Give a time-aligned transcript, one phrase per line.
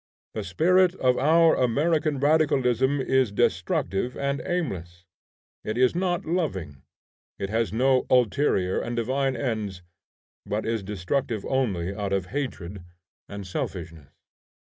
[0.33, 5.05] The spirit of our American radicalism is destructive and aimless:
[5.63, 6.81] it is not loving;
[7.37, 9.83] it has no ulterior and divine ends,
[10.43, 12.83] but is destructive only out of hatred
[13.29, 14.09] and selfishness.